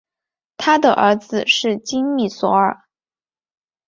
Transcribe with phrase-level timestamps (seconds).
[0.57, 2.85] 他的儿子是金密索尔。